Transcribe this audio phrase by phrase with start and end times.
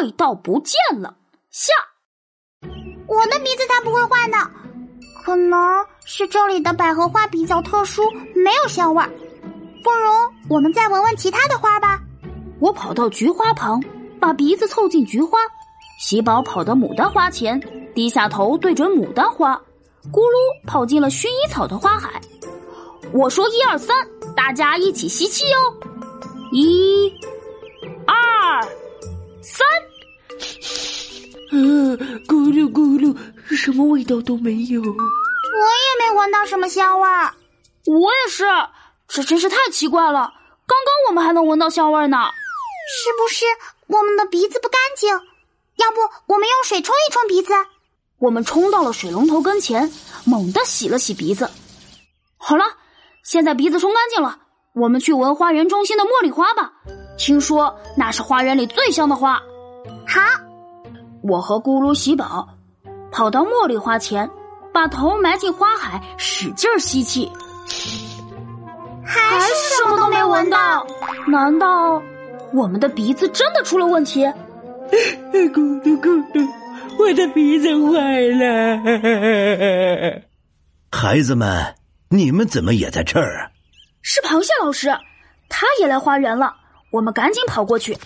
[0.00, 1.16] 味道不见了。
[1.50, 1.72] 下，
[3.06, 4.36] 我的鼻子才不会坏呢，
[5.24, 8.02] 可能是这里的百合花比较特殊，
[8.34, 9.10] 没有香味儿。
[9.82, 12.00] 不如我们再闻闻其他的花吧。
[12.60, 13.82] 我跑到菊花旁，
[14.20, 15.38] 把鼻子凑近菊花。
[16.00, 17.58] 喜宝跑到牡丹花前，
[17.94, 19.60] 低下头对准牡丹花，
[20.12, 22.20] 咕噜跑进了薰衣草的花海。
[23.12, 23.96] 我说一二三，
[24.36, 25.58] 大家一起吸气哦！
[26.52, 27.12] 一、
[32.26, 33.16] 咕噜咕噜，
[33.54, 34.80] 什么味道都没有。
[34.80, 37.34] 我也没闻到什么香味儿。
[37.86, 38.44] 我也是，
[39.06, 40.32] 这真是太奇怪了。
[40.66, 42.16] 刚刚我们还能闻到香味呢。
[42.90, 43.44] 是不是
[43.86, 45.10] 我们的鼻子不干净？
[45.76, 47.52] 要不我们用水冲一冲鼻子？
[48.18, 49.92] 我们冲到了水龙头跟前，
[50.24, 51.50] 猛地洗了洗鼻子。
[52.36, 52.64] 好了，
[53.22, 54.38] 现在鼻子冲干净了，
[54.74, 56.72] 我们去闻花园中心的茉莉花吧。
[57.18, 59.40] 听说那是花园里最香的花。
[60.06, 60.47] 好。
[61.28, 62.48] 我和咕噜喜宝
[63.12, 64.30] 跑到茉莉花前，
[64.72, 67.30] 把头埋进花海，使劲吸气，
[69.04, 70.86] 还是什么都没闻到。
[71.26, 72.02] 难道
[72.54, 74.24] 我们的鼻子真的出了问题？
[75.30, 76.48] 咕噜咕噜，
[76.98, 78.78] 我的鼻子坏了！
[80.90, 81.74] 孩子们，
[82.08, 83.50] 你们怎么也在这儿啊？
[84.00, 84.88] 是螃蟹老师，
[85.50, 86.54] 他也来花园了。
[86.90, 87.98] 我们赶紧跑过去。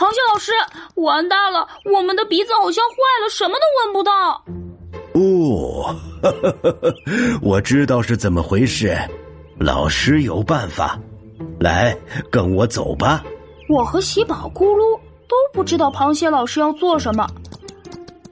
[0.00, 0.50] 螃蟹老师，
[0.94, 1.68] 完蛋了！
[1.84, 4.42] 我们的鼻子好像坏了，什么都闻不到。
[5.12, 5.94] 哦，
[7.44, 8.96] 我知道是怎么回事。
[9.58, 10.98] 老师有办法，
[11.60, 11.94] 来
[12.30, 13.22] 跟我走吧。
[13.68, 14.98] 我和喜宝、咕噜
[15.28, 17.28] 都不知道螃蟹老师要做什么，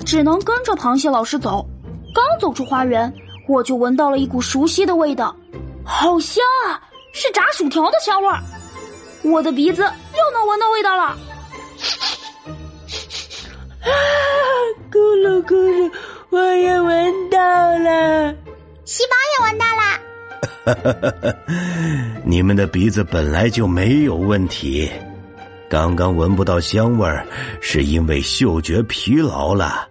[0.06, 1.62] 只能跟着螃蟹老师走。
[2.14, 3.12] 刚走出花园，
[3.47, 5.36] 我就闻到了一股熟悉的味道，
[5.84, 6.80] 好香啊！
[7.12, 8.38] 是炸薯条的香味儿。
[9.22, 11.14] 我的鼻子又能闻到味道了。
[18.89, 20.00] 喜宝也闻到啦。
[20.65, 21.37] 哈哈哈哈
[22.25, 24.91] 你们的鼻子本来就没有问题，
[25.69, 27.27] 刚刚闻不到香味儿，
[27.60, 29.66] 是因为嗅觉疲劳了。
[29.66, 29.84] 啊？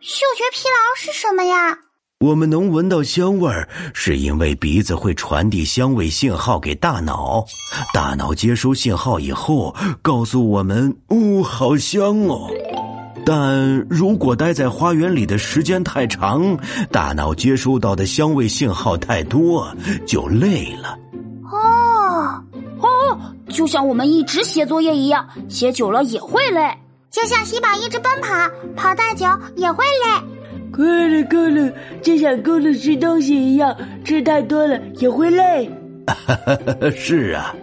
[0.00, 1.76] 嗅觉疲劳是什么呀？
[2.20, 7.44] 我们能闻到香味儿，是因为鼻子会传递香味信号给大脑，
[7.92, 12.48] 大脑接收信号以后，告诉我们“哦，好香哦”。
[13.24, 16.56] 但如果待在花园里的时间太长，
[16.90, 19.72] 大脑接收到的香味信号太多，
[20.06, 20.98] 就累了。
[21.44, 22.42] 哦
[22.80, 26.76] 哦，就像我们一直写作业一样，写久了也会累。
[27.10, 28.28] 就像喜宝一直奔跑，
[28.76, 29.26] 跑太久
[29.56, 30.26] 也会累。
[30.72, 35.70] 够了够了，就像够了吃东西一样，吃太多了也会累。
[36.96, 37.54] 是啊，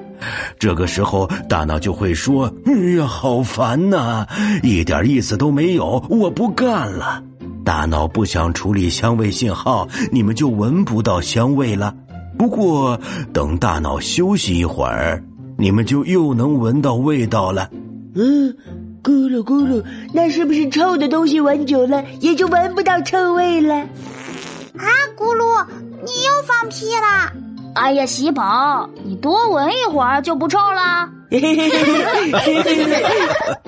[0.59, 4.28] 这个时候大脑就会说：“哎呀，好烦呐，
[4.63, 7.23] 一点意思都没有，我不干了。”
[7.63, 11.94] 大脑不想处理香味信号，你们就闻不到香味了。
[12.38, 13.00] 不过
[13.33, 15.23] 等大脑休息一会儿，
[15.57, 17.69] 你们就又能闻到味道了。
[18.16, 18.56] 嗯。
[19.03, 23.75] 咕噜咕噜，那是不是臭的东西闻久了也就闻不到臭味了？
[23.75, 24.85] 啊，
[25.16, 25.66] 咕噜，
[26.03, 27.31] 你又放屁了！
[27.77, 31.07] 哎呀，喜宝，你多闻一会儿就不臭了。